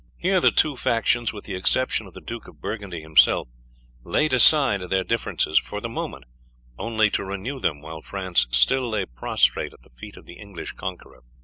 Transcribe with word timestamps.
Here 0.17 0.39
the 0.41 0.49
two 0.49 0.75
factions, 0.75 1.31
with 1.31 1.45
the 1.45 1.53
exception 1.53 2.07
of 2.07 2.15
the 2.15 2.21
Duke 2.21 2.47
of 2.47 2.59
Burgundy 2.59 3.01
himself, 3.01 3.47
laid 4.03 4.33
aside 4.33 4.81
their 4.89 5.03
differences 5.03 5.59
for 5.59 5.79
the 5.79 5.89
moment, 5.89 6.23
only 6.79 7.11
to 7.11 7.23
renew 7.23 7.59
them 7.59 7.81
while 7.81 8.01
France 8.01 8.47
still 8.49 8.89
lay 8.89 9.05
prostrate 9.05 9.73
at 9.73 9.83
the 9.83 9.91
feet 9.91 10.17
of 10.17 10.25
the 10.25 10.39
English 10.39 10.71
conqueror. 10.71 11.21